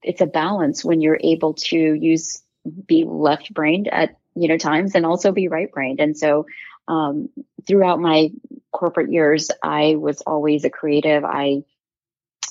[0.02, 2.42] it's a balance when you're able to use
[2.88, 6.00] be left brained at you know times and also be right brained.
[6.00, 6.46] And so
[6.88, 7.30] um,
[7.68, 8.32] throughout my
[8.72, 11.24] corporate years, I was always a creative.
[11.24, 11.64] I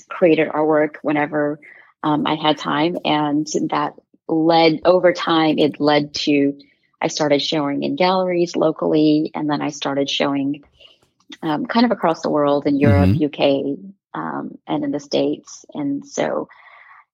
[0.08, 1.60] created artwork whenever
[2.04, 3.94] um, I had time, and that
[4.28, 5.58] led over time.
[5.58, 6.56] It led to
[7.00, 10.64] I started showing in galleries locally, and then I started showing
[11.42, 13.24] um, kind of across the world in Europe, mm-hmm.
[13.24, 13.78] UK,
[14.14, 15.64] um, and in the States.
[15.74, 16.48] And so,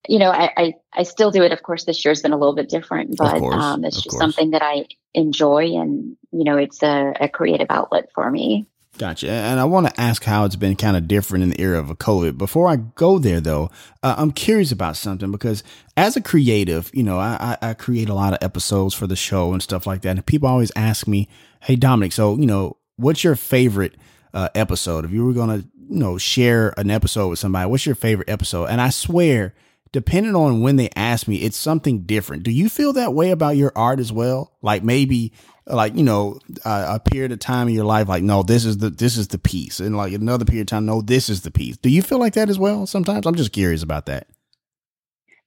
[0.09, 1.53] you know, I, I, I, still do it.
[1.53, 4.21] Of course, this year's been a little bit different, but course, um, it's just course.
[4.21, 8.67] something that I enjoy, and you know, it's a, a creative outlet for me.
[9.01, 9.31] Gotcha.
[9.31, 11.89] And I want to ask how it's been kind of different in the era of
[11.89, 12.37] a COVID.
[12.37, 13.71] Before I go there, though,
[14.03, 15.65] uh, I'm curious about something because
[15.97, 19.55] as a creative, you know, I, I, create a lot of episodes for the show
[19.55, 20.11] and stuff like that.
[20.11, 21.29] And people always ask me,
[21.61, 23.95] Hey, Dominic, so, you know, what's your favorite
[24.35, 25.07] uh, episode?
[25.07, 28.29] If you were going to, you know, share an episode with somebody, what's your favorite
[28.29, 28.67] episode?
[28.67, 29.55] And I swear,
[29.93, 32.43] depending on when they ask me, it's something different.
[32.43, 34.53] Do you feel that way about your art as well?
[34.63, 35.33] Like maybe
[35.67, 38.79] like you know uh, a period of time in your life like no this is
[38.79, 39.81] the this is the piece.
[39.81, 41.77] And like another period of time no this is the piece.
[41.77, 43.27] Do you feel like that as well sometimes?
[43.27, 44.27] I'm just curious about that.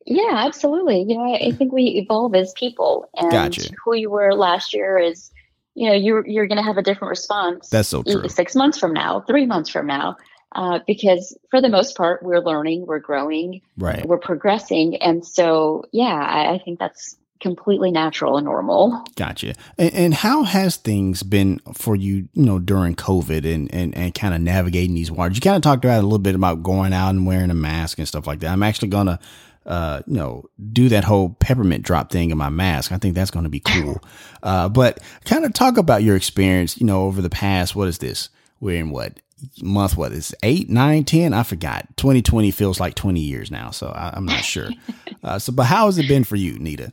[0.06, 1.06] Yeah absolutely.
[1.08, 3.70] You know i, I think we evolve as people and gotcha.
[3.84, 5.32] who you were last year is
[5.76, 8.28] you know you're you're going to have a different response that's so true.
[8.30, 10.16] six months from now three months from now
[10.56, 15.84] uh, because for the most part we're learning we're growing right we're progressing and so
[15.92, 19.06] yeah I, I think that's completely natural and normal.
[19.16, 19.54] Gotcha.
[19.78, 24.16] And, and, how has things been for you, you know, during COVID and, and, and
[24.16, 25.36] kind of navigating these waters?
[25.36, 28.00] You kind of talked about a little bit about going out and wearing a mask
[28.00, 28.52] and stuff like that.
[28.52, 29.20] I'm actually going to,
[29.66, 32.94] uh, you know, do that whole peppermint drop thing in my mask.
[32.94, 34.02] I think that's going to be cool.
[34.44, 38.00] Uh, but kind of talk about your experience, you know, over the past, what is
[38.00, 38.28] this?
[38.60, 39.22] We're in what
[39.62, 39.98] month?
[39.98, 41.34] What is eight, nine, ten?
[41.34, 41.88] I forgot.
[41.98, 43.72] 2020 feels like 20 years now.
[43.72, 44.70] So I, am not sure.
[45.24, 46.92] Uh, so, but how has it been for you, Nita?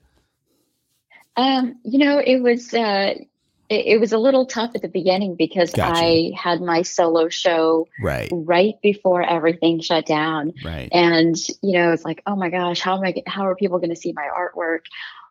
[1.37, 3.15] Um, you know, it was uh,
[3.69, 6.01] it, it, was a little tough at the beginning because gotcha.
[6.01, 10.53] I had my solo show right right before everything shut down.
[10.65, 13.23] Right, and you know, it's like, oh my gosh, how am I?
[13.27, 14.81] How are people going to see my artwork?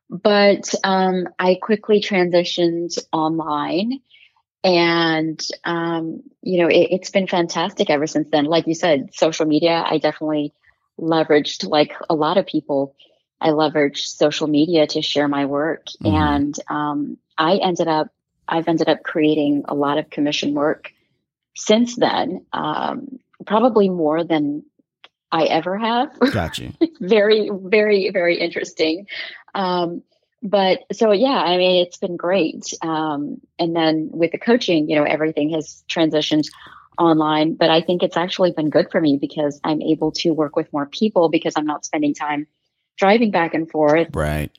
[0.10, 4.02] But um, I quickly transitioned online
[4.64, 9.46] and um, you know it, has been fantastic ever since then like you said social
[9.46, 10.54] media i definitely
[11.00, 12.96] leveraged like a lot of people
[13.42, 15.88] I leveraged social media to share my work.
[16.04, 16.16] Mm-hmm.
[16.16, 18.10] And um, I ended up,
[18.48, 20.92] I've ended up creating a lot of commission work
[21.56, 24.64] since then, um, probably more than
[25.32, 26.18] I ever have.
[26.20, 26.74] Gotcha.
[27.00, 29.08] very, very, very interesting.
[30.42, 32.74] But so yeah, I mean, it's been great.
[32.82, 36.48] Um, and then with the coaching, you know, everything has transitioned
[36.98, 40.56] online, but I think it's actually been good for me because I'm able to work
[40.56, 42.48] with more people because I'm not spending time
[42.98, 44.10] driving back and forth.
[44.14, 44.52] Right.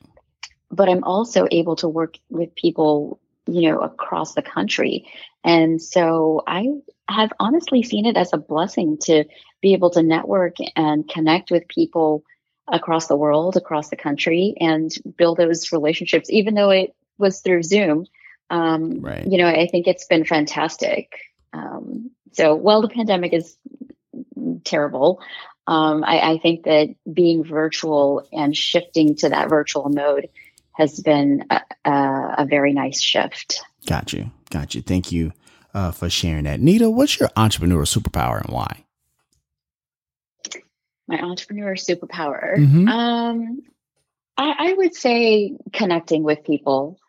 [0.69, 5.07] But I'm also able to work with people, you know, across the country.
[5.43, 6.67] And so I
[7.09, 9.25] have honestly seen it as a blessing to
[9.61, 12.23] be able to network and connect with people
[12.71, 17.63] across the world, across the country, and build those relationships, even though it was through
[17.63, 18.05] Zoom.
[18.49, 19.25] Um, right.
[19.25, 21.13] You know, I think it's been fantastic.
[21.53, 23.55] Um, so while the pandemic is
[24.63, 25.21] terrible,
[25.67, 30.29] um, I, I, think that being virtual and shifting to that virtual mode
[30.73, 33.61] has been a, a, a very nice shift.
[33.85, 34.31] Got you.
[34.49, 34.81] Got you.
[34.81, 35.33] Thank you
[35.73, 36.59] uh, for sharing that.
[36.59, 38.85] Nita, what's your entrepreneurial superpower and why?
[41.11, 42.57] My entrepreneur superpower.
[42.57, 42.87] Mm-hmm.
[42.87, 43.61] Um,
[44.37, 46.99] I, I, would say connecting with people.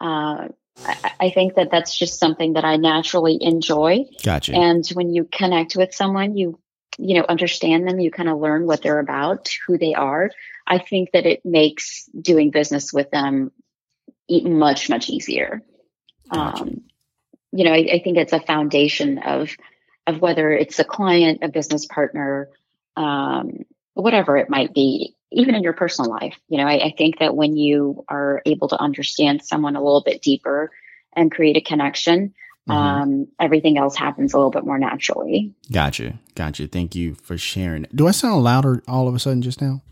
[0.00, 0.48] Uh,
[0.84, 4.06] I, I think that that's just something that I naturally enjoy.
[4.22, 4.54] Gotcha.
[4.54, 6.58] And when you connect with someone, you
[6.98, 10.30] you know, understand them, you kind of learn what they're about, who they are.
[10.66, 13.52] I think that it makes doing business with them
[14.28, 15.62] much, much easier.
[16.32, 16.62] Gotcha.
[16.62, 16.82] Um,
[17.52, 19.50] you know, I, I, think it's a foundation of
[20.06, 22.48] of whether it's a client, a business partner,
[22.96, 26.38] um, whatever it might be, even in your personal life.
[26.48, 30.02] You know, I, I think that when you are able to understand someone a little
[30.02, 30.70] bit deeper
[31.14, 32.34] and create a connection,
[32.68, 32.78] Mm-hmm.
[32.78, 35.54] Um, everything else happens a little bit more naturally.
[35.72, 36.18] Gotcha.
[36.34, 36.68] Gotcha.
[36.68, 37.86] Thank you for sharing.
[37.94, 39.82] Do I sound louder all of a sudden just now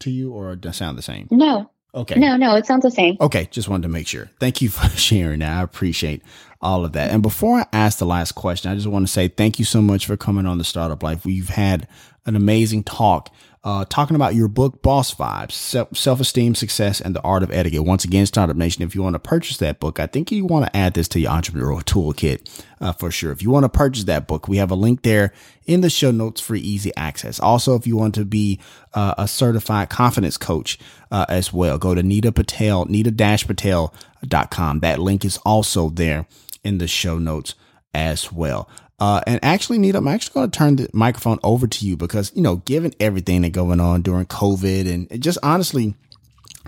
[0.00, 1.28] to you or does it sound the same?
[1.30, 1.70] No.
[1.94, 2.18] Okay.
[2.18, 3.16] No, no, it sounds the same.
[3.20, 3.46] Okay.
[3.52, 4.30] Just wanted to make sure.
[4.40, 5.58] Thank you for sharing that.
[5.58, 6.22] I appreciate
[6.60, 7.10] all of that.
[7.10, 9.80] And before I ask the last question, I just want to say thank you so
[9.80, 11.24] much for coming on the Startup Life.
[11.24, 11.86] We've had
[12.26, 13.30] an amazing talk
[13.64, 15.52] uh, talking about your book, Boss Vibes,
[15.96, 17.84] Self Esteem, Success, and the Art of Etiquette.
[17.84, 20.66] Once again, Startup Nation, if you want to purchase that book, I think you want
[20.66, 23.32] to add this to your entrepreneurial toolkit uh, for sure.
[23.32, 25.32] If you want to purchase that book, we have a link there
[25.64, 27.40] in the show notes for easy access.
[27.40, 28.60] Also, if you want to be
[28.92, 30.78] uh, a certified confidence coach
[31.10, 34.80] uh, as well, go to Nita Patel, nita-patel.com.
[34.80, 36.26] That link is also there
[36.62, 37.54] in the show notes
[37.94, 38.68] as well.
[39.00, 42.32] Uh, and actually, Nita, I'm actually going to turn the microphone over to you because,
[42.34, 45.94] you know, given everything that's going on during COVID and just honestly,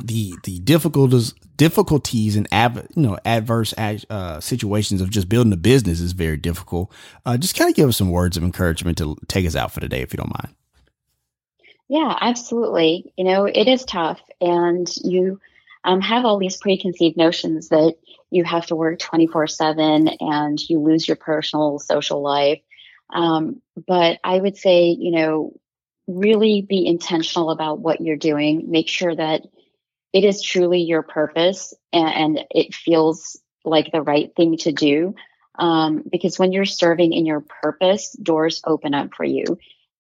[0.03, 6.01] the the difficulties difficulties and you know adverse uh, situations of just building a business
[6.01, 6.93] is very difficult.
[7.25, 9.81] Uh, just kind of give us some words of encouragement to take us out for
[9.81, 10.55] today, if you don't mind.
[11.89, 13.13] Yeah, absolutely.
[13.17, 15.41] You know, it is tough, and you
[15.85, 17.97] um, have all these preconceived notions that
[18.31, 22.61] you have to work 24 7 and you lose your personal social life.
[23.13, 25.53] Um, but I would say, you know,
[26.07, 28.71] really be intentional about what you're doing.
[28.71, 29.43] Make sure that
[30.13, 35.15] it is truly your purpose and, and it feels like the right thing to do.
[35.59, 39.45] Um, because when you're serving in your purpose, doors open up for you.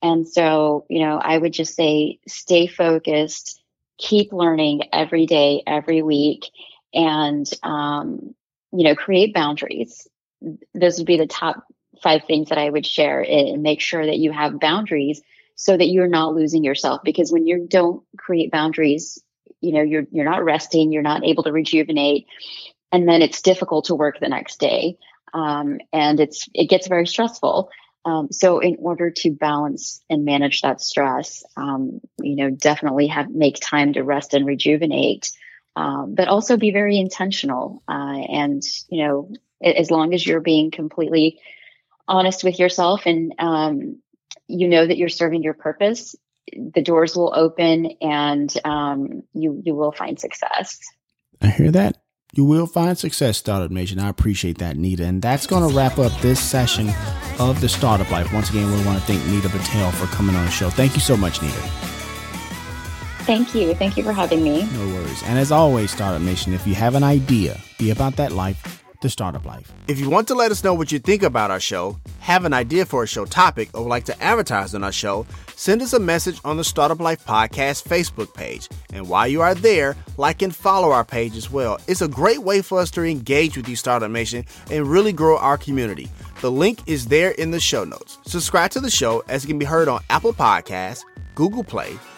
[0.02, 3.60] And so, you know, I would just say stay focused,
[3.98, 6.44] keep learning every day, every week,
[6.92, 8.34] and, um,
[8.72, 10.06] you know, create boundaries.
[10.74, 11.64] Those would be the top
[12.02, 15.22] five things that I would share and make sure that you have boundaries
[15.54, 17.00] so that you're not losing yourself.
[17.04, 19.22] Because when you don't create boundaries,
[19.60, 22.26] you know, you're, you're not resting, you're not able to rejuvenate.
[22.92, 24.98] And then it's difficult to work the next day.
[25.32, 27.70] Um, and it's, it gets very stressful.
[28.04, 33.28] Um, so in order to balance and manage that stress, um, you know, definitely have
[33.30, 35.32] make time to rest and rejuvenate,
[35.76, 37.82] um, but also be very intentional.
[37.86, 39.30] Uh, and you know,
[39.62, 41.40] as long as you're being completely
[42.08, 44.00] honest with yourself and um,
[44.48, 46.16] you know that you're serving your purpose,
[46.52, 50.80] the doors will open and um, you you will find success.
[51.40, 51.98] I hear that
[52.32, 53.98] you will find success, Startup Nation.
[53.98, 55.04] I appreciate that, Nita.
[55.04, 56.90] And that's going to wrap up this session
[57.38, 58.32] of the Startup Life.
[58.32, 60.68] Once again, we want to thank Nita Patel for coming on the show.
[60.68, 61.95] Thank you so much, Nita.
[63.26, 63.74] Thank you.
[63.74, 64.62] Thank you for having me.
[64.72, 65.22] No worries.
[65.24, 69.10] And as always, Startup Nation, if you have an idea, be about that life the
[69.10, 69.72] startup life.
[69.88, 72.52] If you want to let us know what you think about our show, have an
[72.52, 75.92] idea for a show topic, or would like to advertise on our show, send us
[75.92, 78.68] a message on the Startup Life Podcast Facebook page.
[78.92, 81.78] And while you are there, like and follow our page as well.
[81.86, 85.38] It's a great way for us to engage with you, Startup Nation, and really grow
[85.38, 86.08] our community.
[86.40, 88.18] The link is there in the show notes.
[88.26, 91.02] Subscribe to the show as it can be heard on Apple Podcasts,
[91.34, 91.96] Google Play,